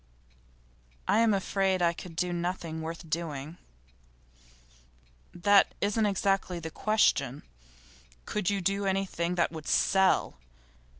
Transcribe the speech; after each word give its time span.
'I'm 1.07 1.31
afraid 1.31 1.79
I 1.79 1.93
could 1.93 2.15
do 2.15 2.33
nothing 2.33 2.81
worth 2.81 3.07
doing.' 3.07 3.59
'That 5.31 5.75
isn't 5.79 6.07
exactly 6.07 6.57
the 6.59 6.71
question. 6.71 7.43
Could 8.25 8.49
you 8.49 8.61
do 8.61 8.87
anything 8.87 9.35
that 9.35 9.51
would 9.51 9.67
sell? 9.67 10.37